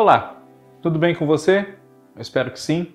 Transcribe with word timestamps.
Olá, 0.00 0.40
tudo 0.80 0.98
bem 0.98 1.14
com 1.14 1.26
você? 1.26 1.74
Eu 2.16 2.22
espero 2.22 2.50
que 2.50 2.58
sim. 2.58 2.94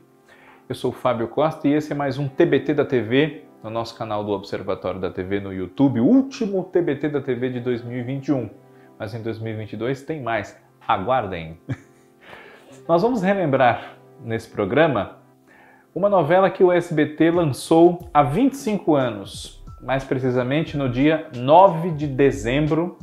Eu 0.68 0.74
sou 0.74 0.90
o 0.90 0.92
Fábio 0.92 1.28
Costa 1.28 1.68
e 1.68 1.74
esse 1.74 1.92
é 1.92 1.96
mais 1.96 2.18
um 2.18 2.28
TBT 2.28 2.74
da 2.74 2.84
TV 2.84 3.44
no 3.62 3.70
nosso 3.70 3.96
canal 3.96 4.24
do 4.24 4.32
Observatório 4.32 5.00
da 5.00 5.12
TV 5.12 5.40
no 5.40 5.54
YouTube, 5.54 6.00
o 6.00 6.04
último 6.04 6.64
TBT 6.64 7.10
da 7.10 7.22
TV 7.22 7.52
de 7.52 7.60
2021. 7.60 8.50
Mas 8.98 9.14
em 9.14 9.22
2022 9.22 10.02
tem 10.02 10.20
mais. 10.20 10.60
Aguardem! 10.88 11.60
Nós 12.90 13.04
vamos 13.04 13.22
relembrar 13.22 13.98
nesse 14.24 14.50
programa 14.50 15.18
uma 15.94 16.10
novela 16.10 16.50
que 16.50 16.64
o 16.64 16.72
SBT 16.72 17.30
lançou 17.30 18.00
há 18.12 18.24
25 18.24 18.96
anos, 18.96 19.64
mais 19.80 20.04
precisamente 20.04 20.76
no 20.76 20.90
dia 20.90 21.30
9 21.36 21.92
de 21.92 22.08
dezembro 22.08 22.98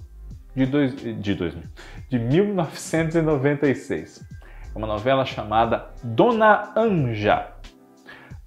de, 0.55 0.67
dois, 0.67 0.95
de, 0.95 1.35
dois, 1.35 1.55
de 2.09 2.19
1996. 2.19 4.25
É 4.75 4.79
uma 4.79 4.87
novela 4.87 5.25
chamada 5.25 5.87
Dona 6.03 6.73
Anja. 6.77 7.49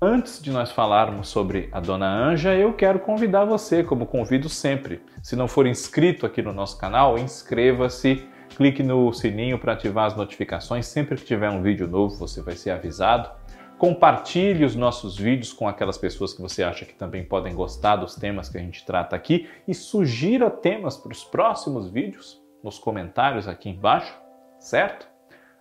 Antes 0.02 0.41
de 0.41 0.52
nós 0.52 0.72
falarmos 0.72 1.30
sobre 1.30 1.70
a 1.72 1.80
Dona 1.80 2.08
Anja, 2.08 2.54
eu 2.54 2.73
quero 2.73 3.00
convidar 3.00 3.45
você, 3.45 3.84
como 3.84 4.05
convido 4.05 4.50
sempre. 4.50 5.02
Se 5.23 5.36
não 5.36 5.48
for 5.48 5.66
inscrito 5.66 6.26
aqui 6.26 6.41
no 6.41 6.52
nosso 6.52 6.78
canal, 6.78 7.18
inscreva-se, 7.18 8.28
clique 8.56 8.84
no 8.84 9.12
sininho 9.14 9.58
para 9.58 9.73
ativar 9.73 10.06
as 10.06 10.16
notificações. 10.16 10.86
Sempre 10.86 11.16
que 11.16 11.25
tiver 11.25 11.50
um 11.50 11.62
vídeo 11.62 11.88
novo, 11.88 12.16
você 12.17 12.42
vai 12.42 12.56
ser 12.56 12.72
avisado. 12.72 13.30
Compartilhe 13.78 14.64
os 14.64 14.73
nossos 14.73 15.18
vídeos 15.18 15.52
com 15.52 15.68
aquelas 15.68 15.98
pessoas 15.98 16.34
que 16.34 16.42
você 16.42 16.64
acha 16.64 16.86
que 16.86 16.94
também 16.94 17.26
podem 17.26 17.54
gostar 17.54 17.98
dos 17.98 18.16
temas 18.16 18.48
que 18.48 18.58
a 18.58 18.62
gente 18.62 18.86
trata 18.86 19.16
aqui 19.16 19.50
e 19.68 19.73
sugira 19.73 20.50
temas 20.50 20.95
para 20.95 21.12
os 21.12 21.26
próximos 21.26 21.90
vídeos 21.90 22.42
nos 22.64 22.80
comentários 22.80 23.50
aqui 23.50 23.70
embaixo, 23.70 24.18
certo? 24.59 25.08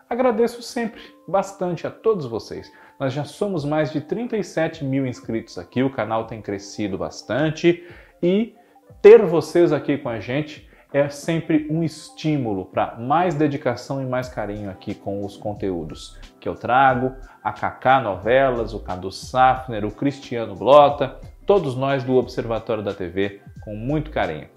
Agradeço 0.09 0.62
sempre 0.62 1.01
bastante 1.27 1.89
a 1.89 1.91
todos 1.91 2.25
vocês. 2.25 2.70
Nós 3.01 3.12
já 3.12 3.25
somos 3.25 3.65
mais 3.65 3.91
de 3.91 4.01
37 4.01 4.85
mil 4.85 5.05
inscritos 5.05 5.59
aqui, 5.59 5.83
o 5.83 5.91
canal 5.91 6.27
tem 6.27 6.41
crescido 6.41 6.97
bastante 6.97 7.85
e 8.23 8.55
ter 9.03 9.27
vocês 9.27 9.73
aqui 9.73 9.98
com 9.98 10.09
a 10.09 10.20
gente 10.20 10.70
é 10.92 11.09
sempre 11.09 11.67
um 11.69 11.83
estímulo 11.83 12.67
para 12.67 12.95
mais 12.95 13.35
dedicação 13.35 14.01
e 14.01 14.07
mais 14.07 14.29
carinho 14.29 14.70
aqui 14.70 14.95
com 14.95 15.25
os 15.25 15.37
conteúdos 15.37 16.17
que 16.45 16.48
eu 16.48 16.55
trago, 16.55 17.14
a 17.42 17.55
Kaká 17.55 18.03
Novelas, 18.03 18.75
o 18.75 18.78
Cadu 18.78 19.11
Safner, 19.11 19.83
o 19.83 19.91
Cristiano 19.91 20.55
Blota, 20.55 21.19
todos 21.47 21.75
nós 21.75 22.05
do 22.05 22.17
Observatório 22.17 22.83
da 22.83 22.92
TV 22.92 23.41
com 23.62 23.75
muito 23.75 24.11
carinho. 24.11 24.48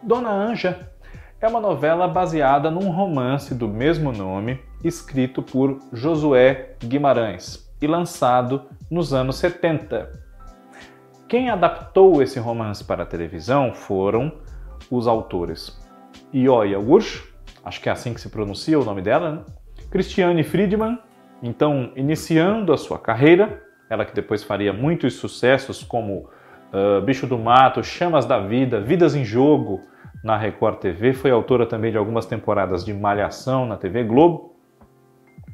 Dona 0.00 0.30
Anja 0.30 0.88
é 1.40 1.48
uma 1.48 1.58
novela 1.58 2.06
baseada 2.06 2.70
num 2.70 2.88
romance 2.88 3.52
do 3.52 3.66
mesmo 3.66 4.12
nome, 4.12 4.60
escrito 4.84 5.42
por 5.42 5.80
Josué 5.92 6.76
Guimarães 6.78 7.68
e 7.80 7.86
lançado 7.88 8.62
nos 8.88 9.12
anos 9.12 9.38
70. 9.38 10.08
Quem 11.26 11.50
adaptou 11.50 12.22
esse 12.22 12.38
romance 12.38 12.84
para 12.84 13.02
a 13.02 13.06
televisão 13.06 13.74
foram 13.74 14.30
os 14.88 15.08
autores 15.08 15.76
Ioia 16.32 16.78
Ursch, 16.78 17.24
acho 17.64 17.80
que 17.80 17.88
é 17.88 17.92
assim 17.92 18.14
que 18.14 18.20
se 18.20 18.28
pronuncia 18.28 18.78
o 18.78 18.84
nome 18.84 19.02
dela, 19.02 19.32
né? 19.32 19.61
Christiane 19.92 20.42
Friedman, 20.42 20.98
então 21.42 21.92
iniciando 21.94 22.72
a 22.72 22.78
sua 22.78 22.98
carreira, 22.98 23.62
ela 23.88 24.04
que 24.04 24.14
depois 24.14 24.42
faria 24.42 24.72
muitos 24.72 25.14
sucessos 25.14 25.84
como 25.84 26.30
uh, 26.72 27.00
Bicho 27.02 27.26
do 27.26 27.38
Mato, 27.38 27.84
Chamas 27.84 28.26
da 28.26 28.40
Vida, 28.40 28.80
Vidas 28.80 29.14
em 29.14 29.24
Jogo 29.24 29.80
na 30.24 30.36
Record 30.36 30.78
TV, 30.78 31.12
foi 31.12 31.30
autora 31.30 31.66
também 31.66 31.92
de 31.92 31.98
algumas 31.98 32.26
temporadas 32.26 32.84
de 32.84 32.94
Malhação 32.94 33.66
na 33.66 33.76
TV 33.76 34.02
Globo, 34.02 34.56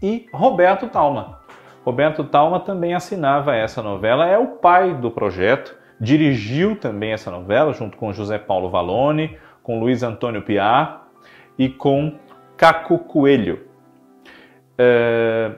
e 0.00 0.27
Roberto 0.32 0.87
Talma. 0.87 1.41
Roberto 1.84 2.22
Talma 2.22 2.60
também 2.60 2.94
assinava 2.94 3.56
essa 3.56 3.82
novela, 3.82 4.27
é 4.27 4.38
o 4.38 4.59
pai 4.59 4.94
do 4.94 5.10
projeto, 5.10 5.77
Dirigiu 6.00 6.77
também 6.77 7.12
essa 7.12 7.28
novela 7.31 7.72
junto 7.72 7.97
com 7.97 8.12
José 8.12 8.38
Paulo 8.38 8.71
Valone, 8.71 9.37
com 9.65 9.81
Luiz 9.81 10.04
Antônio 10.04 10.43
Piá 10.43 11.03
e 11.59 11.69
com 11.69 12.16
Caco 12.56 13.00
Coelho. 13.00 13.68
É... 14.78 15.53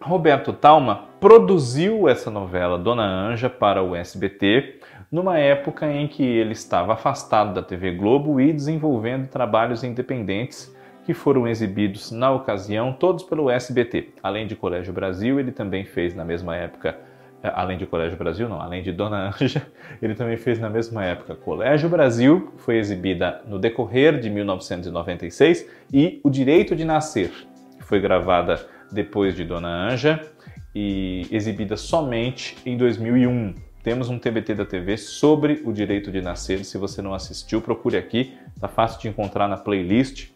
Roberto 0.00 0.52
Talma 0.52 1.04
produziu 1.20 2.08
essa 2.08 2.30
novela 2.30 2.78
Dona 2.78 3.04
Anja 3.04 3.50
para 3.50 3.82
o 3.82 3.94
SBT 3.94 4.80
numa 5.12 5.38
época 5.38 5.86
em 5.86 6.08
que 6.08 6.22
ele 6.22 6.52
estava 6.52 6.94
afastado 6.94 7.52
da 7.52 7.62
TV 7.62 7.92
Globo 7.92 8.40
e 8.40 8.52
desenvolvendo 8.52 9.28
trabalhos 9.28 9.84
independentes 9.84 10.74
que 11.04 11.12
foram 11.12 11.46
exibidos 11.46 12.10
na 12.10 12.30
ocasião 12.30 12.92
todos 12.92 13.24
pelo 13.24 13.50
SBT. 13.50 14.14
Além 14.22 14.46
de 14.46 14.56
Colégio 14.56 14.92
Brasil, 14.92 15.38
ele 15.38 15.52
também 15.52 15.84
fez 15.84 16.14
na 16.14 16.24
mesma 16.24 16.56
época 16.56 16.96
é, 17.42 17.50
além 17.54 17.78
de 17.78 17.86
Colégio 17.86 18.18
Brasil, 18.18 18.48
não, 18.50 18.60
além 18.60 18.82
de 18.82 18.92
Dona 18.92 19.28
Anja, 19.28 19.66
ele 20.00 20.14
também 20.14 20.36
fez 20.36 20.58
na 20.58 20.68
mesma 20.68 21.04
época 21.04 21.34
Colégio 21.34 21.88
Brasil, 21.88 22.52
foi 22.58 22.76
exibida 22.76 23.40
no 23.46 23.58
decorrer 23.58 24.20
de 24.20 24.28
1996, 24.28 25.66
e 25.90 26.20
O 26.22 26.28
Direito 26.28 26.76
de 26.76 26.84
Nascer, 26.84 27.30
que 27.30 27.49
foi 27.90 28.00
gravada 28.00 28.64
depois 28.92 29.34
de 29.34 29.44
Dona 29.44 29.90
Anja 29.90 30.24
e 30.72 31.26
exibida 31.28 31.76
somente 31.76 32.56
em 32.64 32.76
2001. 32.76 33.56
Temos 33.82 34.08
um 34.08 34.16
TBT 34.16 34.54
da 34.54 34.64
TV 34.64 34.96
sobre 34.96 35.60
o 35.64 35.72
direito 35.72 36.12
de 36.12 36.20
nascer. 36.22 36.64
Se 36.64 36.78
você 36.78 37.02
não 37.02 37.12
assistiu, 37.12 37.60
procure 37.60 37.96
aqui, 37.96 38.38
tá 38.60 38.68
fácil 38.68 39.00
de 39.00 39.08
encontrar 39.08 39.48
na 39.48 39.56
playlist. 39.56 40.28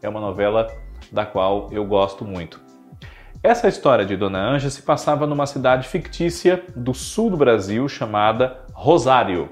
É 0.00 0.08
uma 0.08 0.20
novela 0.20 0.68
da 1.10 1.26
qual 1.26 1.68
eu 1.72 1.84
gosto 1.84 2.24
muito. 2.24 2.60
Essa 3.42 3.66
história 3.66 4.06
de 4.06 4.16
Dona 4.16 4.38
Anja 4.38 4.70
se 4.70 4.82
passava 4.82 5.26
numa 5.26 5.46
cidade 5.46 5.88
fictícia 5.88 6.62
do 6.76 6.94
sul 6.94 7.30
do 7.30 7.36
Brasil 7.36 7.88
chamada 7.88 8.64
Rosário, 8.72 9.50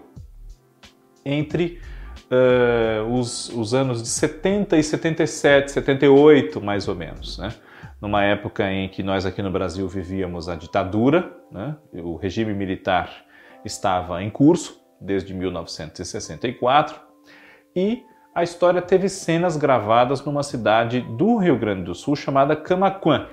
entre 1.24 1.80
uh, 2.30 3.12
os, 3.12 3.48
os, 3.50 3.74
anos 3.74 4.02
de 4.02 4.08
70 4.08 4.76
e 4.76 4.82
77, 4.82 5.72
78 5.72 6.60
mais 6.60 6.88
ou 6.88 6.94
menos, 6.94 7.38
né? 7.38 7.52
numa 8.00 8.24
época 8.24 8.70
em 8.70 8.88
que 8.88 9.02
nós 9.02 9.26
aqui 9.26 9.42
no 9.42 9.50
Brasil 9.50 9.86
vivíamos 9.86 10.48
a 10.48 10.56
ditadura, 10.56 11.30
né? 11.50 11.76
o 11.92 12.16
regime 12.16 12.54
militar 12.54 13.10
estava 13.64 14.22
em 14.22 14.30
curso 14.30 14.80
desde 15.00 15.34
1964 15.34 17.00
e 17.76 18.02
a 18.34 18.42
história 18.42 18.80
teve 18.80 19.08
cenas 19.08 19.56
gravadas 19.56 20.24
numa 20.24 20.42
cidade 20.42 21.00
do 21.00 21.36
Rio 21.36 21.58
Grande 21.58 21.84
do 21.84 21.94
Sul 21.94 22.14
chamada 22.14 22.54
Camaquã, 22.54 23.26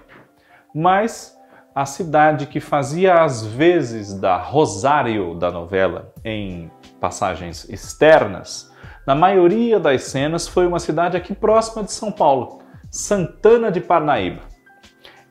mas 0.73 1.37
a 1.73 1.85
cidade 1.85 2.47
que 2.47 2.59
fazia 2.59 3.21
as 3.21 3.45
vezes 3.45 4.19
da 4.19 4.35
Rosário 4.35 5.35
da 5.35 5.51
novela 5.51 6.11
em 6.25 6.71
passagens 6.99 7.69
externas, 7.69 8.73
na 9.07 9.15
maioria 9.15 9.79
das 9.79 10.03
cenas 10.03 10.49
foi 10.49 10.67
uma 10.67 10.79
cidade 10.79 11.15
aqui 11.15 11.33
próxima 11.33 11.81
de 11.81 11.93
São 11.93 12.11
Paulo, 12.11 12.59
Santana 12.91 13.71
de 13.71 13.79
Parnaíba. 13.79 14.41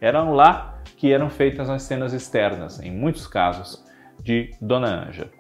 Eram 0.01 0.33
lá 0.33 0.79
que 0.97 1.13
eram 1.13 1.29
feitas 1.29 1.69
as 1.69 1.83
cenas 1.83 2.15
externas, 2.15 2.81
em 2.81 2.91
muitos 2.91 3.27
casos, 3.27 3.85
de 4.23 4.51
Dona 4.63 5.07
Anja. 5.07 5.31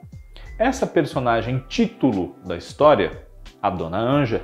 Essa 0.58 0.86
personagem 0.86 1.64
título 1.66 2.36
da 2.44 2.58
história, 2.58 3.26
a 3.62 3.70
Dona 3.70 3.98
Anja, 3.98 4.42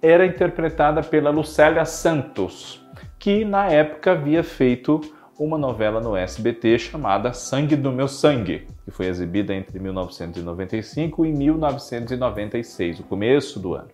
era 0.00 0.24
interpretada 0.24 1.02
pela 1.02 1.30
Lucélia 1.30 1.84
Santos, 1.84 2.86
que 3.18 3.44
na 3.44 3.66
época 3.66 4.12
havia 4.12 4.44
feito 4.44 5.00
uma 5.38 5.58
novela 5.58 6.00
no 6.00 6.16
SBT 6.16 6.78
chamada 6.78 7.32
Sangue 7.32 7.76
do 7.76 7.92
Meu 7.92 8.08
Sangue, 8.08 8.66
que 8.84 8.90
foi 8.90 9.06
exibida 9.06 9.54
entre 9.54 9.78
1995 9.78 11.26
e 11.26 11.32
1996, 11.32 13.00
o 13.00 13.02
começo 13.04 13.60
do 13.60 13.74
ano. 13.74 13.90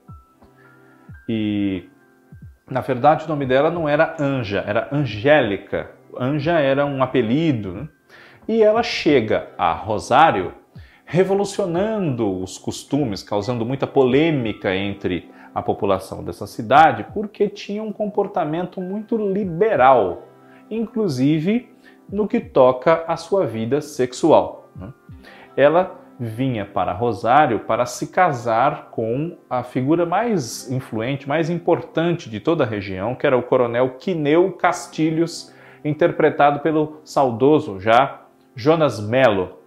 E 1.28 1.88
na 2.70 2.80
verdade 2.80 3.24
o 3.24 3.28
nome 3.28 3.44
dela 3.44 3.70
não 3.70 3.88
era 3.88 4.16
Anja, 4.18 4.64
era 4.66 4.88
Angélica. 4.92 5.90
Anja 6.18 6.60
era 6.60 6.86
um 6.86 7.02
apelido. 7.02 7.72
Né? 7.72 7.88
E 8.46 8.62
ela 8.62 8.82
chega 8.82 9.48
a 9.58 9.72
Rosário 9.72 10.54
revolucionando 11.04 12.40
os 12.42 12.56
costumes, 12.56 13.22
causando 13.22 13.66
muita 13.66 13.86
polêmica 13.86 14.74
entre 14.74 15.30
a 15.54 15.60
população 15.60 16.24
dessa 16.24 16.46
cidade 16.46 17.04
porque 17.12 17.48
tinha 17.48 17.82
um 17.82 17.92
comportamento 17.92 18.80
muito 18.80 19.16
liberal, 19.16 20.28
inclusive 20.74 21.68
no 22.10 22.26
que 22.26 22.40
toca 22.40 23.04
à 23.06 23.16
sua 23.16 23.46
vida 23.46 23.80
sexual. 23.80 24.68
Né? 24.76 24.92
Ela 25.56 25.98
vinha 26.18 26.64
para 26.64 26.92
Rosário 26.92 27.60
para 27.60 27.86
se 27.86 28.08
casar 28.08 28.90
com 28.90 29.36
a 29.48 29.62
figura 29.62 30.06
mais 30.06 30.70
influente, 30.70 31.28
mais 31.28 31.50
importante 31.50 32.30
de 32.30 32.38
toda 32.38 32.64
a 32.64 32.66
região, 32.66 33.14
que 33.14 33.26
era 33.26 33.36
o 33.36 33.42
coronel 33.42 33.96
Quineu 33.98 34.52
Castilhos, 34.52 35.52
interpretado 35.84 36.60
pelo 36.60 37.00
saudoso 37.04 37.80
já 37.80 38.22
Jonas 38.54 39.00
Melo. 39.00 39.58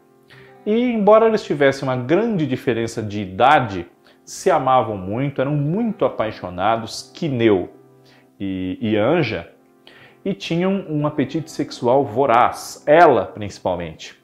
E 0.66 0.74
embora 0.74 1.28
eles 1.28 1.44
tivessem 1.44 1.88
uma 1.88 1.98
grande 1.98 2.48
diferença 2.48 3.02
de 3.04 3.22
idade, 3.22 3.88
se 4.24 4.50
amavam 4.50 4.98
muito, 4.98 5.42
eram 5.42 5.56
muito 5.56 6.06
apaixonados. 6.06 7.12
Quineu 7.14 7.70
e, 8.40 8.78
e 8.82 8.98
Anja 8.98 9.55
e 10.26 10.34
tinham 10.34 10.84
um 10.90 11.06
apetite 11.06 11.52
sexual 11.52 12.04
voraz, 12.04 12.84
ela 12.88 13.28
principalmente. 13.28 14.20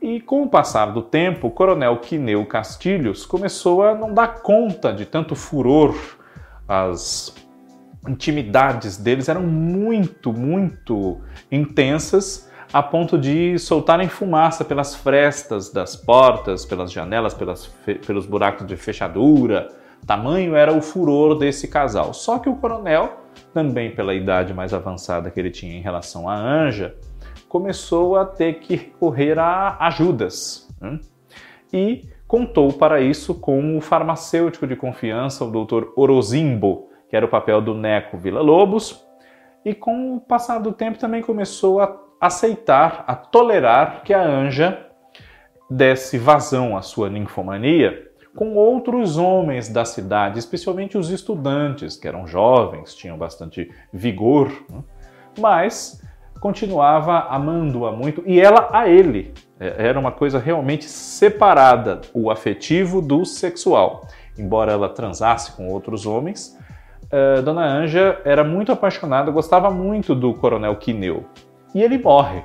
E 0.00 0.20
com 0.20 0.42
o 0.42 0.48
passar 0.48 0.86
do 0.92 1.00
tempo, 1.00 1.46
o 1.46 1.50
coronel 1.50 1.98
Quineu 1.98 2.44
Castilhos 2.44 3.24
começou 3.24 3.82
a 3.82 3.94
não 3.94 4.12
dar 4.12 4.42
conta 4.42 4.92
de 4.92 5.06
tanto 5.06 5.34
furor. 5.34 5.96
As 6.68 7.34
intimidades 8.06 8.96
deles 8.96 9.28
eram 9.28 9.42
muito, 9.42 10.32
muito 10.32 11.20
intensas, 11.50 12.50
a 12.72 12.82
ponto 12.82 13.16
de 13.16 13.58
soltarem 13.58 14.08
fumaça 14.08 14.64
pelas 14.64 14.94
frestas 14.94 15.70
das 15.70 15.94
portas, 15.94 16.66
pelas 16.66 16.90
janelas, 16.90 17.32
pelas, 17.32 17.66
pelos 18.04 18.26
buracos 18.26 18.66
de 18.66 18.76
fechadura. 18.76 19.68
Tamanho 20.04 20.56
era 20.56 20.72
o 20.72 20.82
furor 20.82 21.38
desse 21.38 21.68
casal. 21.68 22.12
Só 22.12 22.40
que 22.40 22.48
o 22.48 22.56
coronel, 22.56 23.21
também 23.52 23.94
pela 23.94 24.14
idade 24.14 24.54
mais 24.54 24.72
avançada 24.72 25.30
que 25.30 25.38
ele 25.38 25.50
tinha 25.50 25.76
em 25.76 25.80
relação 25.80 26.28
à 26.28 26.34
Anja, 26.34 26.94
começou 27.48 28.16
a 28.16 28.24
ter 28.24 28.54
que 28.60 28.76
recorrer 28.76 29.38
a 29.38 29.76
ajudas. 29.86 30.68
Né? 30.80 30.98
E 31.72 32.08
contou 32.26 32.72
para 32.72 33.00
isso 33.00 33.34
com 33.34 33.76
o 33.76 33.80
farmacêutico 33.80 34.66
de 34.66 34.74
confiança, 34.74 35.44
o 35.44 35.50
Dr. 35.50 35.88
Orozimbo, 35.96 36.88
que 37.08 37.16
era 37.16 37.26
o 37.26 37.28
papel 37.28 37.60
do 37.60 37.74
Neco 37.74 38.16
Vila 38.16 38.40
Lobos, 38.40 39.06
e 39.64 39.74
com 39.74 40.16
o 40.16 40.20
passar 40.20 40.58
do 40.58 40.72
tempo 40.72 40.98
também 40.98 41.22
começou 41.22 41.80
a 41.80 41.94
aceitar, 42.20 43.04
a 43.06 43.14
tolerar 43.14 44.02
que 44.02 44.14
a 44.14 44.22
Anja 44.22 44.86
desse 45.68 46.18
vazão 46.18 46.76
à 46.76 46.82
sua 46.82 47.08
ninfomania 47.08 48.11
com 48.34 48.54
outros 48.54 49.18
homens 49.18 49.68
da 49.68 49.84
cidade, 49.84 50.38
especialmente 50.38 50.96
os 50.96 51.10
estudantes, 51.10 51.96
que 51.96 52.08
eram 52.08 52.26
jovens, 52.26 52.94
tinham 52.94 53.18
bastante 53.18 53.70
vigor, 53.92 54.50
né? 54.70 54.82
mas 55.38 56.02
continuava 56.40 57.28
amando-a 57.28 57.92
muito 57.92 58.22
e 58.26 58.40
ela 58.40 58.68
a 58.72 58.88
ele. 58.88 59.32
É, 59.60 59.86
era 59.86 60.00
uma 60.00 60.10
coisa 60.10 60.38
realmente 60.38 60.86
separada, 60.86 62.00
o 62.12 62.30
afetivo 62.30 63.00
do 63.00 63.24
sexual. 63.24 64.08
Embora 64.36 64.72
ela 64.72 64.88
transasse 64.88 65.52
com 65.52 65.68
outros 65.68 66.06
homens, 66.06 66.58
uh, 67.12 67.42
Dona 67.42 67.64
Anja 67.64 68.20
era 68.24 68.42
muito 68.42 68.72
apaixonada, 68.72 69.30
gostava 69.30 69.70
muito 69.70 70.14
do 70.14 70.34
Coronel 70.34 70.74
Quineu. 70.76 71.26
E 71.74 71.82
ele 71.82 71.98
morre. 71.98 72.42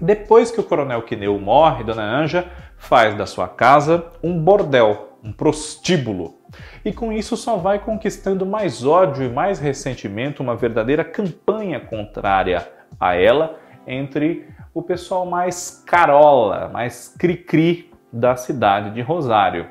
Depois 0.00 0.50
que 0.50 0.60
o 0.60 0.64
Coronel 0.64 1.02
Quineu 1.02 1.38
morre, 1.38 1.84
Dona 1.84 2.02
Anja 2.02 2.48
faz 2.78 3.14
da 3.14 3.26
sua 3.26 3.48
casa 3.48 4.06
um 4.22 4.38
bordel, 4.38 5.18
um 5.22 5.32
prostíbulo. 5.32 6.38
E 6.84 6.92
com 6.92 7.12
isso 7.12 7.36
só 7.36 7.56
vai 7.56 7.78
conquistando 7.78 8.46
mais 8.46 8.86
ódio 8.86 9.24
e 9.24 9.28
mais 9.28 9.58
ressentimento, 9.58 10.42
uma 10.42 10.56
verdadeira 10.56 11.04
campanha 11.04 11.78
contrária 11.78 12.66
a 12.98 13.14
ela 13.14 13.58
entre 13.86 14.48
o 14.72 14.82
pessoal 14.82 15.26
mais 15.26 15.82
carola, 15.86 16.68
mais 16.72 17.14
cri-cri 17.18 17.90
da 18.12 18.36
cidade 18.36 18.90
de 18.90 19.02
Rosário. 19.02 19.66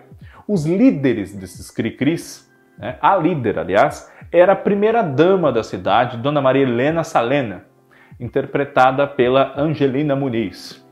Os 0.48 0.66
líderes 0.66 1.34
desses 1.34 1.72
cri-cris, 1.72 2.50
né, 2.78 2.98
a 3.02 3.16
líder, 3.16 3.58
aliás, 3.58 4.12
era 4.32 4.54
a 4.54 4.56
primeira 4.56 5.02
dama 5.02 5.52
da 5.52 5.64
cidade, 5.64 6.18
Dona 6.18 6.42
Maria 6.42 6.64
Helena 6.64 7.04
Salena, 7.04 7.66
interpretada 8.20 9.08
pela 9.08 9.54
Angelina 9.60 10.16
Muniz. 10.16 10.87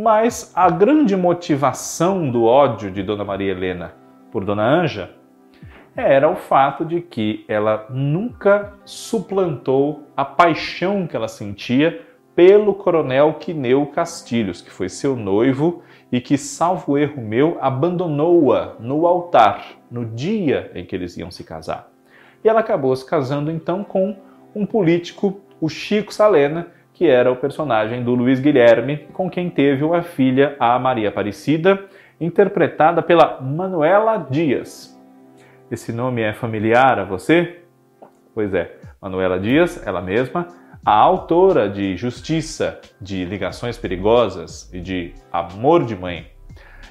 Mas 0.00 0.52
a 0.54 0.70
grande 0.70 1.16
motivação 1.16 2.30
do 2.30 2.44
ódio 2.44 2.88
de 2.88 3.02
Dona 3.02 3.24
Maria 3.24 3.50
Helena 3.50 3.94
por 4.30 4.44
Dona 4.44 4.62
Anja 4.62 5.10
era 5.96 6.30
o 6.30 6.36
fato 6.36 6.84
de 6.84 7.00
que 7.00 7.44
ela 7.48 7.84
nunca 7.90 8.74
suplantou 8.84 10.04
a 10.16 10.24
paixão 10.24 11.04
que 11.04 11.16
ela 11.16 11.26
sentia 11.26 12.00
pelo 12.36 12.74
coronel 12.74 13.34
Quineu 13.40 13.86
Castilhos, 13.86 14.62
que 14.62 14.70
foi 14.70 14.88
seu 14.88 15.16
noivo 15.16 15.82
e 16.12 16.20
que, 16.20 16.38
salvo 16.38 16.96
erro 16.96 17.20
meu, 17.20 17.58
abandonou-a 17.60 18.74
no 18.78 19.04
altar 19.04 19.64
no 19.90 20.04
dia 20.04 20.70
em 20.76 20.84
que 20.84 20.94
eles 20.94 21.16
iam 21.16 21.32
se 21.32 21.42
casar. 21.42 21.90
E 22.44 22.48
ela 22.48 22.60
acabou 22.60 22.94
se 22.94 23.04
casando 23.04 23.50
então 23.50 23.82
com 23.82 24.16
um 24.54 24.64
político, 24.64 25.40
o 25.60 25.68
Chico 25.68 26.14
Salena, 26.14 26.68
que 26.98 27.06
era 27.06 27.30
o 27.30 27.36
personagem 27.36 28.02
do 28.02 28.12
Luiz 28.12 28.40
Guilherme, 28.40 29.06
com 29.12 29.30
quem 29.30 29.48
teve 29.48 29.84
uma 29.84 30.02
filha, 30.02 30.56
a 30.58 30.76
Maria 30.80 31.10
Aparecida, 31.10 31.84
interpretada 32.20 33.00
pela 33.00 33.40
Manuela 33.40 34.26
Dias. 34.28 35.00
Esse 35.70 35.92
nome 35.92 36.22
é 36.22 36.32
familiar 36.32 36.98
a 36.98 37.04
você? 37.04 37.60
Pois 38.34 38.52
é, 38.52 38.80
Manuela 39.00 39.38
Dias, 39.38 39.80
ela 39.86 40.02
mesma, 40.02 40.48
a 40.84 40.92
autora 40.92 41.68
de 41.68 41.96
Justiça, 41.96 42.80
de 43.00 43.24
Ligações 43.24 43.78
Perigosas 43.78 44.68
e 44.74 44.80
de 44.80 45.14
Amor 45.30 45.84
de 45.84 45.94
Mãe. 45.94 46.26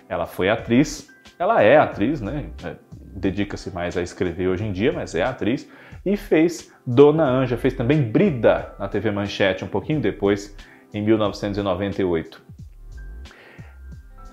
Ela 0.08 0.26
foi 0.26 0.50
atriz, 0.50 1.10
ela 1.38 1.62
é 1.62 1.78
atriz, 1.78 2.22
né? 2.22 2.46
É, 2.64 2.78
dedica-se 2.98 3.72
mais 3.72 3.98
a 3.98 4.02
escrever 4.02 4.48
hoje 4.48 4.64
em 4.64 4.72
dia, 4.72 4.94
mas 4.94 5.14
é 5.16 5.24
atriz 5.24 5.70
e 6.06 6.16
fez 6.16 6.74
Dona 6.90 7.26
Anja, 7.26 7.58
fez 7.58 7.74
também 7.74 8.02
Brida 8.02 8.74
na 8.80 8.88
TV 8.88 9.12
Manchete 9.12 9.66
um 9.66 9.68
pouquinho 9.68 10.00
depois, 10.00 10.56
em 10.94 11.02
1998. 11.02 12.42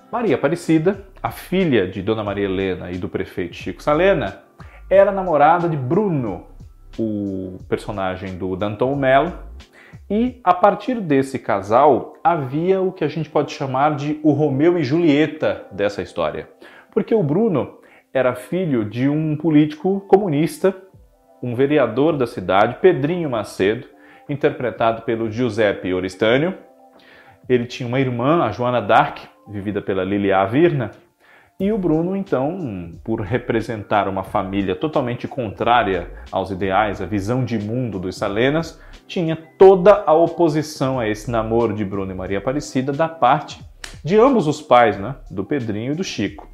Maria 0.09 0.35
Aparecida, 0.35 1.03
a 1.21 1.31
filha 1.31 1.85
de 1.85 2.01
Dona 2.01 2.23
Maria 2.23 2.45
Helena 2.45 2.89
e 2.89 2.97
do 2.97 3.09
prefeito 3.09 3.57
Chico 3.57 3.83
Salena, 3.83 4.43
era 4.89 5.11
namorada 5.11 5.67
de 5.67 5.75
Bruno, 5.75 6.45
o 6.97 7.57
personagem 7.67 8.37
do 8.37 8.55
Danton 8.55 8.95
Mello, 8.95 9.33
e 10.09 10.39
a 10.41 10.53
partir 10.53 11.01
desse 11.01 11.37
casal 11.37 12.13
havia 12.23 12.79
o 12.79 12.93
que 12.93 13.03
a 13.03 13.09
gente 13.09 13.29
pode 13.29 13.51
chamar 13.51 13.97
de 13.97 14.17
o 14.23 14.31
Romeu 14.31 14.77
e 14.77 14.83
Julieta 14.83 15.65
dessa 15.73 16.01
história. 16.01 16.47
Porque 16.89 17.13
o 17.13 17.21
Bruno 17.21 17.79
era 18.13 18.33
filho 18.33 18.85
de 18.85 19.09
um 19.09 19.35
político 19.35 19.99
comunista, 20.07 20.73
um 21.45 21.53
vereador 21.53 22.17
da 22.17 22.25
cidade, 22.25 22.77
Pedrinho 22.81 23.29
Macedo, 23.29 23.87
interpretado 24.27 25.03
pelo 25.03 25.29
Giuseppe 25.29 25.93
Oristânio. 25.93 26.55
Ele 27.47 27.65
tinha 27.65 27.87
uma 27.87 27.99
irmã, 27.99 28.43
a 28.43 28.51
Joana 28.51 28.81
Dark, 28.81 29.19
vivida 29.47 29.79
pela 29.79 30.03
Lilia 30.03 30.39
Avirna, 30.39 30.89
e 31.59 31.71
o 31.71 31.77
Bruno, 31.77 32.15
então, 32.15 32.89
por 33.03 33.21
representar 33.21 34.07
uma 34.07 34.23
família 34.23 34.75
totalmente 34.75 35.27
contrária 35.27 36.09
aos 36.31 36.49
ideais, 36.49 36.99
à 36.99 37.05
visão 37.05 37.45
de 37.45 37.59
mundo 37.59 37.99
dos 37.99 38.17
Salenas, 38.17 38.81
tinha 39.05 39.37
toda 39.59 40.03
a 40.03 40.13
oposição 40.13 40.99
a 40.99 41.07
esse 41.07 41.29
namoro 41.29 41.75
de 41.75 41.85
Bruno 41.85 42.11
e 42.11 42.15
Maria 42.15 42.39
Aparecida 42.39 42.91
da 42.91 43.07
parte 43.07 43.63
de 44.03 44.17
ambos 44.17 44.47
os 44.47 44.63
pais, 44.63 44.97
né? 44.97 45.15
do 45.29 45.45
Pedrinho 45.45 45.93
e 45.93 45.95
do 45.95 46.03
Chico. 46.03 46.49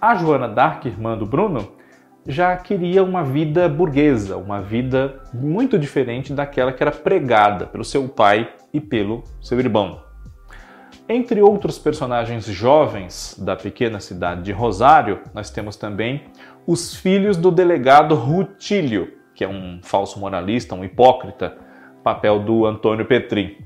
A 0.00 0.14
Joana 0.14 0.48
Dark, 0.48 0.86
irmã 0.86 1.16
do 1.16 1.26
Bruno, 1.26 1.83
já 2.26 2.56
queria 2.56 3.02
uma 3.04 3.22
vida 3.22 3.68
burguesa, 3.68 4.36
uma 4.36 4.60
vida 4.60 5.20
muito 5.32 5.78
diferente 5.78 6.32
daquela 6.32 6.72
que 6.72 6.82
era 6.82 6.90
pregada 6.90 7.66
pelo 7.66 7.84
seu 7.84 8.08
pai 8.08 8.50
e 8.72 8.80
pelo 8.80 9.22
seu 9.40 9.58
irmão. 9.58 10.02
Entre 11.06 11.42
outros 11.42 11.78
personagens 11.78 12.46
jovens 12.46 13.38
da 13.38 13.54
pequena 13.54 14.00
cidade 14.00 14.42
de 14.42 14.52
Rosário, 14.52 15.20
nós 15.34 15.50
temos 15.50 15.76
também 15.76 16.24
os 16.66 16.96
filhos 16.96 17.36
do 17.36 17.50
delegado 17.50 18.14
Rutílio, 18.14 19.12
que 19.34 19.44
é 19.44 19.48
um 19.48 19.80
falso 19.82 20.18
moralista, 20.18 20.74
um 20.74 20.82
hipócrita, 20.82 21.58
papel 22.02 22.40
do 22.40 22.64
Antônio 22.64 23.04
Petrin. 23.04 23.58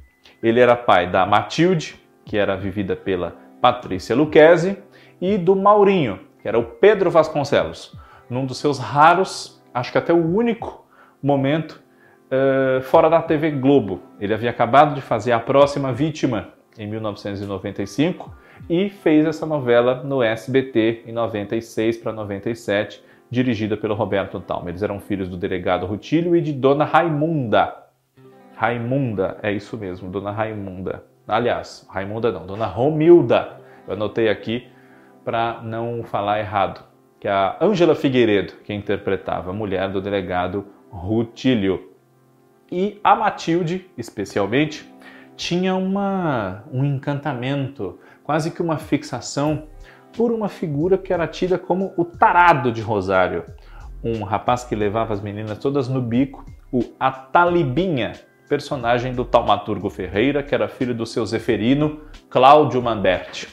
Ele 0.43 0.59
era 0.59 0.75
pai 0.75 1.09
da 1.09 1.25
Matilde, 1.25 1.95
que 2.25 2.37
era 2.37 2.57
vivida 2.57 2.97
pela 2.97 3.37
Patrícia 3.61 4.17
Luquezzi, 4.17 4.77
e 5.21 5.39
do 5.39 5.55
Maurinho, 5.55 6.19
que 6.41 6.49
era 6.49 6.59
o 6.59 6.65
Pedro 6.65 7.09
Vasconcelos, 7.09 7.97
num 8.29 8.47
dos 8.47 8.59
seus 8.59 8.79
raros, 8.79 9.63
acho 9.73 9.93
que 9.93 9.99
até 9.99 10.13
o 10.13 10.25
único 10.35 10.87
momento 11.23 11.83
uh, 12.27 12.81
fora 12.83 13.09
da 13.09 13.23
TV 13.23 13.51
Globo. 13.51 14.03
Ele 14.21 14.35
havia 14.35 14.51
acabado 14.51 14.95
de 14.95 15.01
fazer 15.01 15.33
A 15.33 15.41
Próxima 15.41 15.93
Vítima, 15.93 16.49
em 16.79 16.87
1995 16.87 18.33
e 18.71 18.89
fez 18.89 19.27
essa 19.27 19.45
novela 19.45 20.03
no 20.05 20.23
SBT 20.23 21.03
em 21.07 21.13
96 21.13 21.99
para 21.99 22.13
97, 22.13 23.03
dirigida 23.29 23.77
pelo 23.77 23.95
Roberto 23.95 24.39
Talma. 24.41 24.71
Eles 24.71 24.83
eram 24.83 25.01
filhos 25.01 25.29
do 25.29 25.37
delegado 25.37 25.85
Rutílio 25.85 26.37
e 26.37 26.41
de 26.41 26.53
Dona 26.53 26.85
Raimunda. 26.85 27.75
Raimunda, 28.55 29.39
é 29.43 29.53
isso 29.53 29.77
mesmo, 29.77 30.09
Dona 30.09 30.31
Raimunda. 30.31 31.05
Aliás, 31.27 31.87
Raimunda 31.91 32.33
não, 32.33 32.47
Dona 32.47 32.67
Romilda. 32.67 33.59
Eu 33.87 33.95
anotei 33.95 34.29
aqui 34.29 34.67
para 35.25 35.61
não 35.63 36.03
falar 36.03 36.39
errado, 36.39 36.83
que 37.21 37.27
a 37.27 37.57
Ângela 37.61 37.95
Figueiredo, 37.95 38.55
que 38.65 38.73
interpretava 38.73 39.51
a 39.51 39.55
mulher 39.55 39.91
do 39.91 40.01
delegado 40.01 40.67
Rutílio. 40.91 41.93
E 42.71 43.01
a 43.03 43.17
Matilde, 43.17 43.91
especialmente, 43.97 44.89
tinha 45.37 45.75
uma, 45.75 46.65
um 46.73 46.85
encantamento, 46.85 47.99
quase 48.23 48.51
que 48.51 48.63
uma 48.63 48.77
fixação 48.77 49.69
por 50.17 50.33
uma 50.33 50.49
figura 50.49 50.99
que 50.99 51.13
era 51.13 51.27
tida 51.27 51.59
como 51.59 51.93
o 51.97 52.05
tarado 52.05 52.73
de 52.73 52.81
Rosário, 52.81 53.45
um 54.03 54.23
rapaz 54.23 54.65
que 54.65 54.75
levava 54.75 55.13
as 55.13 55.21
meninas 55.21 55.59
todas 55.59 55.89
no 55.89 56.01
bico, 56.01 56.45
o 56.73 56.81
Atalibinha, 56.99 58.13
personagem 58.49 59.13
do 59.13 59.25
Taumaturgo 59.25 59.91
Ferreira, 59.91 60.43
que 60.43 60.55
era 60.55 60.69
filho 60.69 60.95
do 60.95 61.07
seu 61.07 61.25
Zeferino, 61.27 62.01
Cláudio 62.31 62.83
Manberti. 62.83 63.49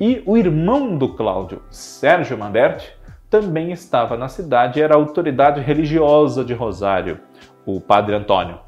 E 0.00 0.22
o 0.26 0.36
irmão 0.36 0.96
do 0.96 1.14
Cláudio, 1.14 1.62
Sérgio 1.70 2.36
Manberti, 2.36 2.92
também 3.32 3.72
estava 3.72 4.14
na 4.14 4.28
cidade 4.28 4.78
e 4.78 4.82
era 4.82 4.92
a 4.92 4.98
autoridade 4.98 5.58
religiosa 5.58 6.44
de 6.44 6.52
Rosário, 6.52 7.18
o 7.64 7.80
Padre 7.80 8.14
Antônio. 8.14 8.58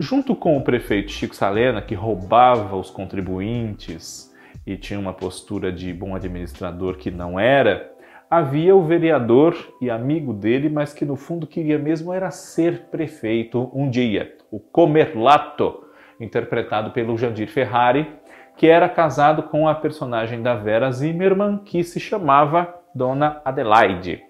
Junto 0.00 0.34
com 0.34 0.56
o 0.56 0.64
prefeito 0.64 1.12
Chico 1.12 1.36
Salena, 1.36 1.82
que 1.82 1.94
roubava 1.94 2.74
os 2.74 2.88
contribuintes 2.88 4.34
e 4.66 4.78
tinha 4.78 4.98
uma 4.98 5.12
postura 5.12 5.70
de 5.70 5.92
bom 5.92 6.16
administrador 6.16 6.96
que 6.96 7.10
não 7.10 7.38
era, 7.38 7.92
havia 8.30 8.74
o 8.74 8.82
vereador 8.82 9.54
e 9.78 9.90
amigo 9.90 10.32
dele, 10.32 10.70
mas 10.70 10.94
que 10.94 11.04
no 11.04 11.14
fundo 11.14 11.46
queria 11.46 11.78
mesmo 11.78 12.14
era 12.14 12.30
ser 12.30 12.84
prefeito 12.90 13.70
um 13.74 13.90
dia, 13.90 14.38
o 14.50 14.58
Comerlato, 14.58 15.84
interpretado 16.18 16.92
pelo 16.92 17.18
Jandir 17.18 17.50
Ferrari, 17.50 18.10
que 18.56 18.66
era 18.66 18.88
casado 18.88 19.42
com 19.42 19.68
a 19.68 19.74
personagem 19.74 20.40
da 20.40 20.54
Vera 20.54 20.90
Zimmermann, 20.90 21.58
que 21.58 21.84
se 21.84 22.00
chamava 22.00 22.80
Dona 22.94 23.40
Adelaide. 23.44 24.22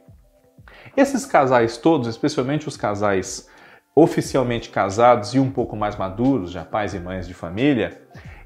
Esses 0.97 1.27
casais 1.27 1.77
todos, 1.77 2.09
especialmente 2.09 2.69
os 2.69 2.77
casais 2.77 3.49
oficialmente 3.95 4.71
casados 4.71 5.35
e 5.35 5.39
um 5.39 5.51
pouco 5.51 5.77
mais 5.77 5.97
maduros, 5.97 6.51
já 6.51 6.65
pais 6.65 6.95
e 6.95 7.01
mães 7.01 7.27
de 7.27 7.35
família, 7.35 8.01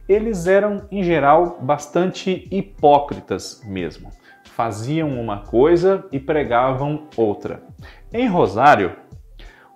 eles 0.08 0.46
eram 0.46 0.86
em 0.90 1.02
geral 1.02 1.58
bastante 1.60 2.48
hipócritas 2.50 3.62
mesmo. 3.64 4.10
Faziam 4.44 5.20
uma 5.20 5.44
coisa 5.44 6.04
e 6.10 6.18
pregavam 6.18 7.08
outra. 7.16 7.62
Em 8.12 8.26
Rosário, 8.26 8.96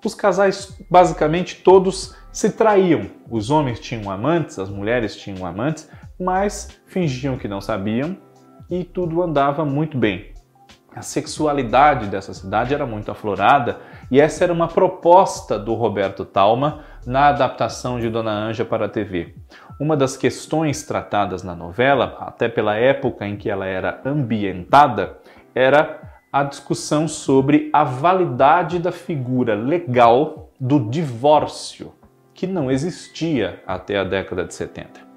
os 0.05 0.15
casais 0.15 0.77
basicamente 0.91 1.63
todos 1.63 2.17
se 2.33 2.51
traíam. 2.51 3.11
Os 3.29 3.51
homens 3.51 3.81
tinham 3.81 4.11
amantes, 4.11 4.59
as 4.59 4.71
mulheres 4.71 5.17
tinham 5.17 5.45
amantes, 5.45 5.91
mas 6.19 6.81
fingiam 6.87 7.37
que 7.37 7.49
não 7.49 7.61
sabiam 7.61 8.17
e 8.71 8.85
tudo 8.85 9.23
andava 9.23 9.65
muito 9.65 9.99
bem. 9.99 10.31
A 10.95 11.03
sexualidade 11.03 12.07
dessa 12.07 12.35
cidade 12.35 12.75
era 12.75 12.85
muito 12.85 13.11
aflorada 13.11 13.79
e 14.11 14.21
essa 14.21 14.43
era 14.43 14.53
uma 14.53 14.67
proposta 14.67 15.59
do 15.59 15.75
Roberto 15.75 16.25
Talma 16.25 16.81
na 17.07 17.29
adaptação 17.29 18.01
de 18.01 18.11
Dona 18.11 18.33
Anja 18.33 18.65
para 18.65 18.87
a 18.87 18.89
TV. 18.89 19.35
Uma 19.79 19.97
das 19.97 20.17
questões 20.17 20.83
tratadas 20.83 21.43
na 21.43 21.55
novela, 21.55 22.17
até 22.21 22.49
pela 22.49 22.75
época 22.77 23.27
em 23.27 23.37
que 23.37 23.49
ela 23.49 23.67
era 23.67 24.01
ambientada, 24.05 25.19
era 25.55 26.01
a 26.33 26.43
discussão 26.43 27.09
sobre 27.09 27.71
a 27.73 27.85
validade 27.85 28.79
da 28.79 28.93
figura 28.93 29.55
legal 29.55 30.51
do 30.61 30.91
divórcio, 30.91 31.93
que 32.35 32.47
não 32.47 32.71
existia 32.71 33.63
até 33.67 33.99
a 33.99 34.05
década 34.05 34.45
de 34.45 34.55
70. 34.55 35.10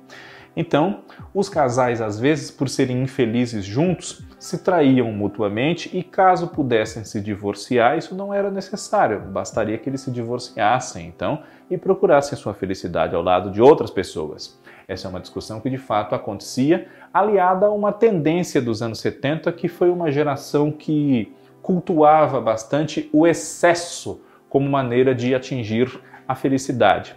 Então, 0.55 1.01
os 1.33 1.50
casais, 1.50 2.00
às 2.00 2.19
vezes, 2.19 2.51
por 2.51 2.69
serem 2.69 3.01
infelizes 3.01 3.65
juntos, 3.65 4.24
se 4.38 4.63
traíam 4.63 5.12
mutuamente 5.12 5.89
e, 5.98 6.03
caso 6.03 6.48
pudessem 6.48 7.03
se 7.03 7.19
divorciar, 7.19 7.98
isso 7.98 8.13
não 8.13 8.33
era 8.33 8.51
necessário, 8.51 9.22
bastaria 9.22 9.77
que 9.77 9.89
eles 9.89 10.01
se 10.01 10.12
divorciassem, 10.12 11.07
então, 11.07 11.41
e 11.72 11.77
procurassem 11.77 12.38
sua 12.38 12.53
felicidade 12.53 13.15
ao 13.15 13.24
lado 13.24 13.50
de 13.50 13.62
outras 13.62 13.89
pessoas. 13.89 14.60
Essa 14.88 15.07
é 15.07 15.10
uma 15.10 15.19
discussão 15.19 15.60
que 15.60 15.69
de 15.69 15.77
fato 15.77 16.13
acontecia, 16.13 16.88
aliada 17.12 17.67
a 17.67 17.72
uma 17.72 17.91
tendência 17.91 18.62
dos 18.62 18.81
anos 18.81 19.00
70, 19.00 19.51
que 19.53 19.67
foi 19.67 19.89
uma 19.89 20.12
geração 20.12 20.72
que 20.72 21.33
cultuava 21.62 22.41
bastante 22.41 23.10
o 23.13 23.25
excesso 23.25 24.22
como 24.50 24.69
maneira 24.69 25.15
de 25.15 25.33
atingir 25.33 26.00
a 26.27 26.36
felicidade. 26.36 27.15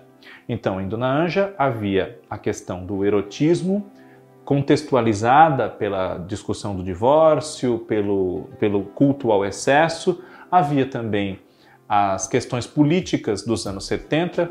Então, 0.49 0.81
em 0.81 0.89
Dona 0.89 1.09
Anja 1.09 1.55
havia 1.59 2.21
a 2.31 2.39
questão 2.39 2.85
do 2.85 3.05
erotismo, 3.05 3.91
contextualizada 4.45 5.69
pela 5.69 6.19
discussão 6.19 6.77
do 6.77 6.85
divórcio, 6.85 7.81
pelo, 7.81 8.49
pelo 8.61 8.85
culto 8.85 9.33
ao 9.33 9.45
excesso, 9.45 10.23
havia 10.51 10.87
também 10.87 11.41
as 11.89 12.29
questões 12.29 12.67
políticas 12.67 13.43
dos 13.43 13.67
anos 13.67 13.87
70, 13.87 14.51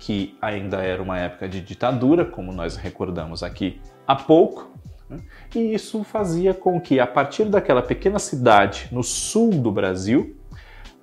que 0.00 0.36
ainda 0.42 0.82
era 0.82 1.00
uma 1.02 1.18
época 1.18 1.48
de 1.48 1.60
ditadura, 1.60 2.24
como 2.24 2.52
nós 2.52 2.76
recordamos 2.76 3.42
aqui 3.42 3.80
há 4.06 4.16
pouco, 4.16 4.68
né? 5.08 5.18
e 5.54 5.74
isso 5.74 6.02
fazia 6.02 6.52
com 6.52 6.80
que, 6.80 6.98
a 6.98 7.06
partir 7.06 7.44
daquela 7.44 7.82
pequena 7.82 8.18
cidade 8.18 8.88
no 8.90 9.02
sul 9.04 9.50
do 9.50 9.70
Brasil, 9.70 10.36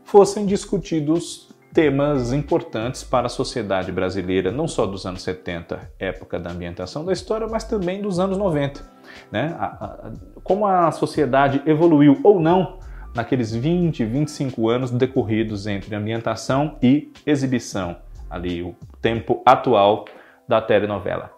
fossem 0.04 0.46
discutidos 0.46 1.55
temas 1.76 2.32
importantes 2.32 3.04
para 3.04 3.26
a 3.26 3.30
sociedade 3.30 3.92
brasileira, 3.92 4.50
não 4.50 4.66
só 4.66 4.86
dos 4.86 5.06
anos 5.06 5.22
70, 5.24 5.92
época 6.00 6.40
da 6.40 6.50
ambientação 6.50 7.04
da 7.04 7.12
história, 7.12 7.46
mas 7.52 7.66
também 7.66 8.02
dos 8.02 8.18
anos 8.18 8.38
90. 8.38 8.82
Né? 9.30 9.54
A, 9.60 9.66
a, 9.66 10.12
como 10.42 10.66
a 10.66 10.90
sociedade 10.92 11.62
evoluiu 11.66 12.18
ou 12.24 12.40
não 12.40 12.80
naqueles 13.14 13.54
20, 13.54 14.06
25 14.06 14.70
anos 14.70 14.90
decorridos 14.90 15.68
entre 15.68 15.94
ambientação 15.94 16.78
e 16.82 17.12
exibição, 17.26 17.98
ali 18.30 18.64
o 18.64 18.74
tempo 19.02 19.44
atual 19.46 20.06
da 20.48 20.62
telenovela. 20.62 21.30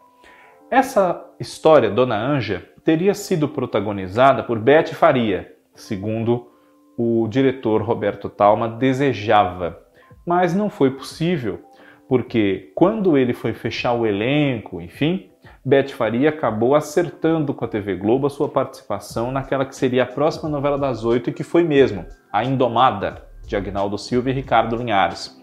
Essa 0.69 1.19
história, 1.39 1.89
Dona 1.89 2.15
Anja, 2.15 2.63
teria 2.83 3.15
sido 3.15 3.49
protagonizada 3.49 4.43
por 4.43 4.59
Beth 4.59 4.93
Faria, 4.93 5.51
segundo 5.73 6.51
o 6.95 7.27
diretor 7.27 7.81
Roberto 7.81 8.29
Talma 8.29 8.67
desejava 8.67 9.86
mas 10.27 10.53
não 10.53 10.69
foi 10.69 10.91
possível, 10.91 11.61
porque 12.09 12.73
quando 12.75 13.17
ele 13.17 13.33
foi 13.33 13.53
fechar 13.53 13.93
o 13.93 14.05
elenco, 14.05 14.81
enfim, 14.81 15.29
Beth 15.63 15.87
Faria 15.89 16.29
acabou 16.29 16.75
acertando 16.75 17.53
com 17.53 17.63
a 17.63 17.67
TV 17.67 17.95
Globo 17.95 18.27
a 18.27 18.29
sua 18.29 18.49
participação 18.49 19.31
naquela 19.31 19.65
que 19.65 19.73
seria 19.73 20.03
a 20.03 20.05
próxima 20.05 20.49
novela 20.49 20.77
das 20.77 21.05
oito 21.05 21.29
e 21.29 21.33
que 21.33 21.43
foi 21.43 21.63
mesmo, 21.63 22.05
A 22.31 22.43
Indomada, 22.43 23.25
de 23.45 23.55
Agnaldo 23.55 23.97
Silva 23.97 24.29
e 24.29 24.33
Ricardo 24.33 24.75
Linhares. 24.75 25.33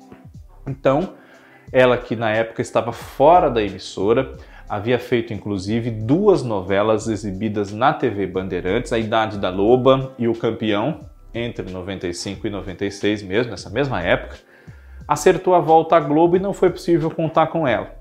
Então, 0.66 1.14
ela 1.72 1.96
que 1.96 2.14
na 2.14 2.30
época 2.30 2.60
estava 2.60 2.92
fora 2.92 3.50
da 3.50 3.62
emissora, 3.62 4.32
havia 4.68 4.98
feito 4.98 5.32
inclusive 5.32 5.90
duas 5.90 6.42
novelas 6.42 7.08
exibidas 7.08 7.72
na 7.72 7.94
TV 7.94 8.26
Bandeirantes, 8.26 8.92
A 8.92 8.98
Idade 8.98 9.38
da 9.38 9.48
Loba 9.48 10.12
e 10.18 10.28
O 10.28 10.34
Campeão, 10.34 11.00
entre 11.32 11.70
95 11.70 12.46
e 12.46 12.50
96 12.50 13.22
mesmo, 13.22 13.50
nessa 13.50 13.70
mesma 13.70 14.02
época, 14.02 14.36
acertou 15.06 15.54
a 15.54 15.61
volta 15.61 15.96
à 15.96 16.00
Globo 16.00 16.37
e 16.37 16.40
não 16.40 16.52
foi 16.52 16.70
possível 16.70 17.11
contar 17.11 17.49
com 17.49 17.66
ela. 17.66 17.94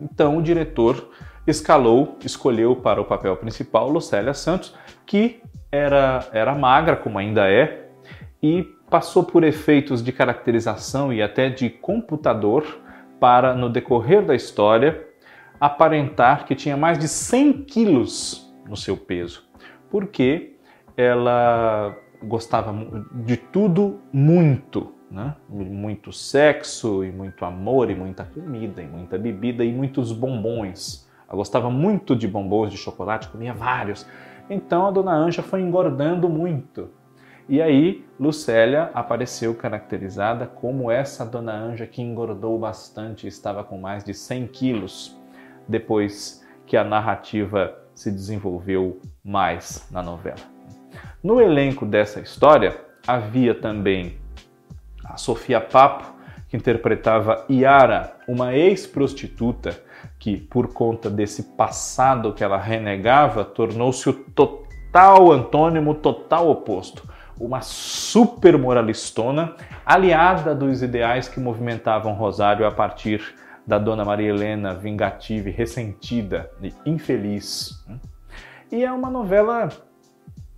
Então 0.00 0.36
o 0.36 0.42
diretor 0.42 1.10
escalou, 1.46 2.16
escolheu 2.24 2.74
para 2.76 3.00
o 3.00 3.04
papel 3.04 3.36
principal 3.36 3.88
Lucélia 3.88 4.34
Santos, 4.34 4.74
que 5.06 5.40
era, 5.70 6.26
era 6.32 6.54
magra, 6.54 6.96
como 6.96 7.18
ainda 7.18 7.50
é, 7.50 7.88
e 8.42 8.62
passou 8.88 9.24
por 9.24 9.42
efeitos 9.42 10.02
de 10.02 10.12
caracterização 10.12 11.12
e 11.12 11.22
até 11.22 11.48
de 11.48 11.68
computador 11.68 12.64
para, 13.18 13.54
no 13.54 13.68
decorrer 13.68 14.24
da 14.24 14.34
história, 14.34 15.06
aparentar 15.60 16.44
que 16.44 16.54
tinha 16.54 16.76
mais 16.76 16.98
de 16.98 17.08
100 17.08 17.64
quilos 17.64 18.54
no 18.68 18.76
seu 18.76 18.96
peso, 18.96 19.44
porque 19.90 20.56
ela 20.96 21.96
gostava 22.22 22.74
de 23.12 23.36
tudo 23.36 24.00
muito, 24.12 24.93
né? 25.10 25.34
Muito 25.48 26.12
sexo 26.12 27.04
e 27.04 27.10
muito 27.10 27.44
amor 27.44 27.90
e 27.90 27.94
muita 27.94 28.24
comida 28.24 28.82
e 28.82 28.86
muita 28.86 29.18
bebida 29.18 29.64
e 29.64 29.72
muitos 29.72 30.12
bombons. 30.12 31.08
Ela 31.28 31.36
gostava 31.36 31.70
muito 31.70 32.14
de 32.14 32.28
bombons 32.28 32.70
de 32.70 32.76
chocolate, 32.76 33.28
comia 33.28 33.54
vários. 33.54 34.06
Então 34.48 34.86
a 34.86 34.90
dona 34.90 35.12
Anja 35.12 35.42
foi 35.42 35.60
engordando 35.60 36.28
muito. 36.28 36.90
E 37.48 37.60
aí 37.60 38.04
Lucélia 38.18 38.90
apareceu 38.94 39.54
caracterizada 39.54 40.46
como 40.46 40.90
essa 40.90 41.26
dona 41.26 41.52
Anja 41.52 41.86
que 41.86 42.00
engordou 42.00 42.58
bastante, 42.58 43.26
estava 43.26 43.62
com 43.62 43.78
mais 43.78 44.02
de 44.02 44.14
100 44.14 44.46
quilos 44.46 45.20
depois 45.68 46.44
que 46.66 46.76
a 46.76 46.84
narrativa 46.84 47.78
se 47.94 48.10
desenvolveu 48.10 49.00
mais 49.22 49.86
na 49.90 50.02
novela. 50.02 50.40
No 51.22 51.40
elenco 51.40 51.84
dessa 51.84 52.20
história 52.20 52.80
havia 53.06 53.54
também 53.54 54.18
a 55.04 55.16
Sofia 55.16 55.60
Papo, 55.60 56.14
que 56.48 56.56
interpretava 56.56 57.44
Yara, 57.50 58.16
uma 58.26 58.54
ex-prostituta 58.54 59.78
que, 60.18 60.36
por 60.36 60.72
conta 60.72 61.10
desse 61.10 61.42
passado 61.42 62.32
que 62.32 62.42
ela 62.42 62.58
renegava, 62.58 63.44
tornou-se 63.44 64.08
o 64.08 64.12
total 64.12 65.32
antônimo, 65.32 65.94
total 65.94 66.48
oposto. 66.48 67.08
Uma 67.38 67.60
super 67.60 68.56
moralistona, 68.56 69.56
aliada 69.84 70.54
dos 70.54 70.82
ideais 70.82 71.28
que 71.28 71.40
movimentavam 71.40 72.12
Rosário 72.12 72.66
a 72.66 72.70
partir 72.70 73.34
da 73.66 73.78
Dona 73.78 74.04
Maria 74.04 74.28
Helena, 74.28 74.74
vingativa 74.74 75.48
e 75.48 75.52
ressentida 75.52 76.50
e 76.62 76.72
infeliz. 76.86 77.84
E 78.70 78.84
é 78.84 78.92
uma 78.92 79.10
novela 79.10 79.68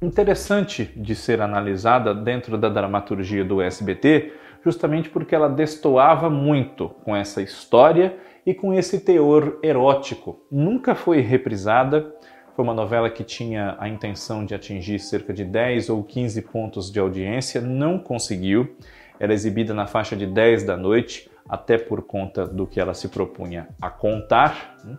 interessante 0.01 0.93
de 0.97 1.15
ser 1.15 1.41
analisada 1.41 2.15
dentro 2.15 2.59
da 2.59 2.69
dramaturgia 2.69 3.45
do 3.45 3.63
SBT, 3.63 4.33
justamente 4.65 5.09
porque 5.09 5.35
ela 5.35 5.49
destoava 5.49 6.29
muito 6.29 6.89
com 7.05 7.15
essa 7.15 7.41
história 7.41 8.17
e 8.45 8.53
com 8.53 8.75
esse 8.75 9.01
teor 9.01 9.59
erótico. 9.63 10.41
Nunca 10.51 10.95
foi 10.95 11.21
reprisada, 11.21 12.15
foi 12.55 12.65
uma 12.65 12.75
novela 12.75 13.11
que 13.11 13.25
tinha 13.25 13.77
a 13.79 13.89
intenção 13.89 14.45
de 14.45 14.55
atingir 14.55 14.99
cerca 14.99 15.33
de 15.33 15.45
10 15.45 15.91
ou 15.91 16.03
15 16.03 16.43
pontos 16.43 16.91
de 16.91 16.99
audiência, 16.99 17.61
não 17.61 17.99
conseguiu. 17.99 18.77
Era 19.19 19.33
exibida 19.33 19.73
na 19.75 19.87
faixa 19.87 20.17
de 20.17 20.27
10 20.27 20.65
da 20.65 20.77
noite, 20.77 21.31
até 21.49 21.79
por 21.79 22.03
conta 22.03 22.47
do 22.47 22.67
que 22.67 22.81
ela 22.81 22.95
se 22.95 23.09
propunha 23.09 23.69
a 23.81 23.89
contar. 23.89 24.77
Né? 24.85 24.97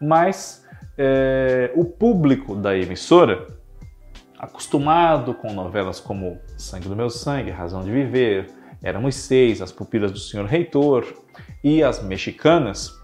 Mas 0.00 0.66
é, 0.96 1.70
o 1.74 1.84
público 1.84 2.54
da 2.54 2.76
emissora, 2.76 3.46
acostumado 4.42 5.34
com 5.34 5.52
novelas 5.52 6.00
como 6.00 6.40
Sangue 6.58 6.88
do 6.88 6.96
Meu 6.96 7.08
Sangue, 7.08 7.52
Razão 7.52 7.80
de 7.80 7.92
Viver, 7.92 8.50
Éramos 8.82 9.14
Seis, 9.14 9.62
As 9.62 9.70
Pupilas 9.70 10.10
do 10.10 10.18
Senhor 10.18 10.46
Reitor 10.46 11.06
e 11.62 11.80
As 11.80 12.02
Mexicanas, 12.02 13.00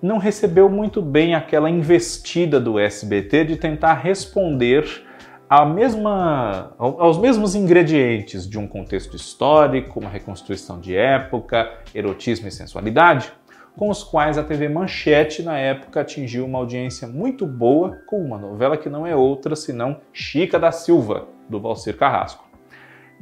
não 0.00 0.16
recebeu 0.16 0.70
muito 0.70 1.02
bem 1.02 1.34
aquela 1.34 1.68
investida 1.68 2.58
do 2.58 2.78
SBT 2.78 3.44
de 3.44 3.56
tentar 3.56 3.92
responder 3.92 5.04
mesma, 5.66 6.74
aos 6.78 7.18
mesmos 7.18 7.54
ingredientes 7.54 8.48
de 8.48 8.58
um 8.58 8.66
contexto 8.66 9.14
histórico, 9.14 10.00
uma 10.00 10.08
reconstrução 10.08 10.80
de 10.80 10.96
época, 10.96 11.70
erotismo 11.94 12.48
e 12.48 12.50
sensualidade, 12.50 13.30
com 13.80 13.88
os 13.88 14.04
quais 14.04 14.36
a 14.36 14.44
TV 14.44 14.68
Manchete 14.68 15.42
na 15.42 15.56
época 15.56 16.02
atingiu 16.02 16.44
uma 16.44 16.58
audiência 16.58 17.08
muito 17.08 17.46
boa 17.46 17.98
com 18.06 18.22
uma 18.22 18.36
novela 18.36 18.76
que 18.76 18.90
não 18.90 19.06
é 19.06 19.16
outra 19.16 19.56
senão 19.56 20.02
Chica 20.12 20.58
da 20.58 20.70
Silva, 20.70 21.28
do 21.48 21.58
Valcir 21.58 21.96
Carrasco. 21.96 22.46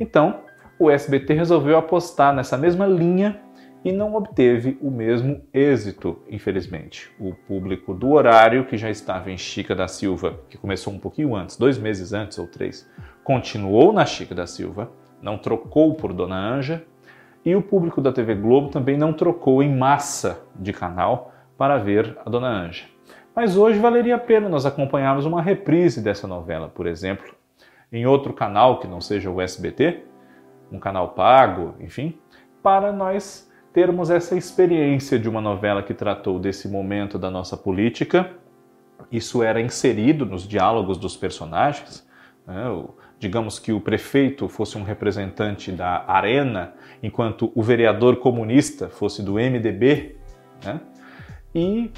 Então, 0.00 0.40
o 0.76 0.90
SBT 0.90 1.32
resolveu 1.34 1.78
apostar 1.78 2.34
nessa 2.34 2.58
mesma 2.58 2.88
linha 2.88 3.40
e 3.84 3.92
não 3.92 4.16
obteve 4.16 4.76
o 4.82 4.90
mesmo 4.90 5.40
êxito, 5.54 6.18
infelizmente. 6.28 7.08
O 7.20 7.32
público 7.34 7.94
do 7.94 8.10
horário, 8.10 8.64
que 8.64 8.76
já 8.76 8.90
estava 8.90 9.30
em 9.30 9.38
Chica 9.38 9.76
da 9.76 9.86
Silva, 9.86 10.40
que 10.50 10.58
começou 10.58 10.92
um 10.92 10.98
pouquinho 10.98 11.36
antes, 11.36 11.56
dois 11.56 11.78
meses 11.78 12.12
antes 12.12 12.36
ou 12.36 12.48
três, 12.48 12.84
continuou 13.22 13.92
na 13.92 14.04
Chica 14.04 14.34
da 14.34 14.44
Silva, 14.44 14.90
não 15.22 15.38
trocou 15.38 15.94
por 15.94 16.12
Dona 16.12 16.36
Anja, 16.36 16.84
e 17.44 17.54
o 17.54 17.62
público 17.62 18.00
da 18.00 18.12
TV 18.12 18.34
Globo 18.34 18.68
também 18.68 18.96
não 18.96 19.12
trocou 19.12 19.62
em 19.62 19.74
massa 19.74 20.42
de 20.54 20.72
canal 20.72 21.32
para 21.56 21.78
ver 21.78 22.16
a 22.24 22.30
Dona 22.30 22.48
Anja. 22.48 22.86
Mas 23.34 23.56
hoje 23.56 23.78
valeria 23.78 24.16
a 24.16 24.18
pena 24.18 24.48
nós 24.48 24.66
acompanharmos 24.66 25.24
uma 25.24 25.40
reprise 25.40 26.02
dessa 26.02 26.26
novela, 26.26 26.68
por 26.68 26.86
exemplo, 26.86 27.34
em 27.92 28.06
outro 28.06 28.32
canal 28.32 28.80
que 28.80 28.86
não 28.86 29.00
seja 29.00 29.30
o 29.30 29.40
SBT, 29.40 30.04
um 30.70 30.78
canal 30.78 31.10
pago, 31.10 31.74
enfim, 31.80 32.18
para 32.62 32.92
nós 32.92 33.50
termos 33.72 34.10
essa 34.10 34.36
experiência 34.36 35.18
de 35.18 35.28
uma 35.28 35.40
novela 35.40 35.82
que 35.82 35.94
tratou 35.94 36.38
desse 36.38 36.68
momento 36.68 37.18
da 37.18 37.30
nossa 37.30 37.56
política. 37.56 38.30
Isso 39.10 39.42
era 39.42 39.60
inserido 39.60 40.26
nos 40.26 40.46
diálogos 40.46 40.98
dos 40.98 41.16
personagens. 41.16 42.06
Né? 42.46 42.64
Digamos 43.18 43.58
que 43.58 43.72
o 43.72 43.80
prefeito 43.80 44.48
fosse 44.48 44.78
um 44.78 44.82
representante 44.82 45.72
da 45.72 46.04
Arena, 46.06 46.74
enquanto 47.02 47.50
o 47.54 47.62
vereador 47.62 48.16
comunista 48.16 48.88
fosse 48.88 49.22
do 49.22 49.34
MDB. 49.34 50.16
Né? 50.64 50.80
E 51.54 51.90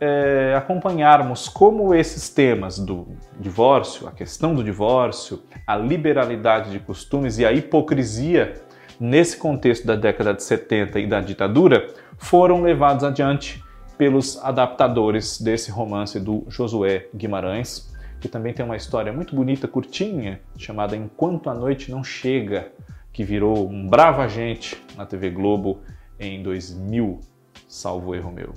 é, 0.00 0.54
acompanharmos 0.56 1.48
como 1.48 1.94
esses 1.94 2.28
temas 2.28 2.78
do 2.78 3.08
divórcio, 3.38 4.06
a 4.06 4.12
questão 4.12 4.54
do 4.54 4.62
divórcio, 4.62 5.42
a 5.66 5.76
liberalidade 5.76 6.70
de 6.70 6.78
costumes 6.78 7.38
e 7.38 7.44
a 7.44 7.52
hipocrisia 7.52 8.54
nesse 9.00 9.36
contexto 9.36 9.86
da 9.86 9.96
década 9.96 10.34
de 10.34 10.42
70 10.42 11.00
e 11.00 11.06
da 11.06 11.20
ditadura, 11.20 11.88
foram 12.16 12.62
levados 12.62 13.04
adiante 13.04 13.62
pelos 13.96 14.38
adaptadores 14.44 15.40
desse 15.40 15.70
romance 15.70 16.20
do 16.20 16.44
Josué 16.48 17.08
Guimarães, 17.14 17.92
que 18.20 18.28
também 18.28 18.52
tem 18.52 18.64
uma 18.64 18.76
história 18.76 19.12
muito 19.12 19.34
bonita, 19.34 19.68
curtinha, 19.68 20.40
chamada 20.56 20.96
Enquanto 20.96 21.48
a 21.50 21.54
Noite 21.54 21.90
Não 21.90 22.02
Chega, 22.02 22.72
que 23.12 23.24
virou 23.24 23.68
um 23.68 23.88
bravo 23.88 24.20
agente 24.20 24.82
na 24.96 25.06
TV 25.06 25.30
Globo 25.30 25.80
em 26.18 26.42
2000, 26.42 27.20
salvo 27.68 28.14
erro 28.14 28.32
meu. 28.32 28.52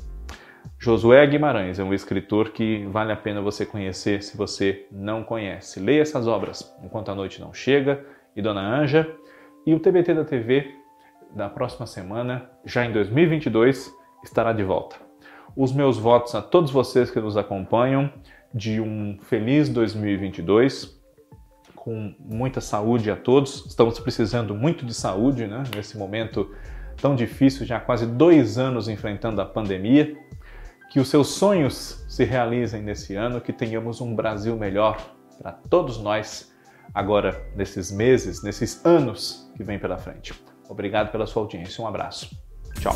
Josué 0.78 1.26
Guimarães 1.28 1.78
é 1.78 1.84
um 1.84 1.94
escritor 1.94 2.50
que 2.52 2.86
vale 2.88 3.12
a 3.12 3.16
pena 3.16 3.42
você 3.42 3.66
conhecer 3.66 4.24
se 4.24 4.36
você 4.36 4.88
não 4.92 5.24
conhece. 5.24 5.80
Leia 5.80 6.02
essas 6.02 6.28
obras, 6.28 6.76
Enquanto 6.84 7.10
a 7.10 7.16
Noite 7.16 7.40
Não 7.40 7.54
Chega 7.54 8.04
e 8.36 8.42
Dona 8.42 8.62
Anja, 8.62 9.08
e 9.66 9.76
o 9.76 9.80
TBT 9.80 10.16
da 10.16 10.26
TV, 10.26 10.74
da 11.36 11.50
próxima 11.50 11.86
semana, 11.86 12.50
já 12.66 12.84
em 12.84 12.92
2022, 12.92 13.94
estará 14.24 14.54
de 14.54 14.64
volta. 14.64 15.11
Os 15.56 15.72
meus 15.74 15.98
votos 15.98 16.34
a 16.36 16.42
todos 16.42 16.72
vocês 16.72 17.12
que 17.12 17.20
nos 17.20 17.36
acompanham 17.36 18.12
de 18.54 18.80
um 18.80 19.18
feliz 19.24 19.70
2022, 19.70 21.00
com 21.76 22.14
muita 22.20 22.62
saúde 22.62 23.12
a 23.12 23.16
todos. 23.16 23.66
Estamos 23.66 24.00
precisando 24.00 24.56
muito 24.56 24.86
de 24.86 24.94
saúde 24.94 25.48
né? 25.48 25.64
nesse 25.76 25.98
momento 25.98 26.52
tão 27.02 27.16
difícil, 27.16 27.66
já 27.66 27.80
quase 27.80 28.06
dois 28.06 28.58
anos 28.58 28.88
enfrentando 28.88 29.42
a 29.42 29.46
pandemia. 29.46 30.16
Que 30.92 31.00
os 31.00 31.10
seus 31.10 31.30
sonhos 31.30 32.06
se 32.08 32.26
realizem 32.26 32.82
nesse 32.82 33.16
ano, 33.16 33.40
que 33.40 33.54
tenhamos 33.54 34.02
um 34.02 34.14
Brasil 34.14 34.58
melhor 34.58 34.98
para 35.42 35.54
todos 35.54 35.98
nós 35.98 36.52
agora 36.94 37.42
nesses 37.56 37.92
meses, 37.92 38.44
nesses 38.44 38.86
anos 38.86 39.50
que 39.56 39.64
vem 39.64 39.80
pela 39.80 39.98
frente. 39.98 40.34
Obrigado 40.70 41.12
pela 41.12 41.26
sua 41.26 41.44
audiência. 41.44 41.84
Um 41.84 41.88
abraço. 41.88 42.30
Tchau. 42.80 42.94